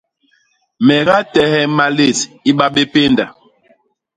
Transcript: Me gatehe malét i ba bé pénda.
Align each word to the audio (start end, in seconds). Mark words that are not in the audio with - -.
Me 0.85 0.95
gatehe 1.07 1.61
malét 1.77 2.19
i 2.49 2.51
ba 2.57 2.65
bé 2.73 2.83
pénda. 2.93 3.25